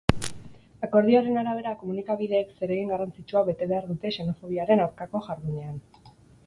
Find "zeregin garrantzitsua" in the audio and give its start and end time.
2.63-3.47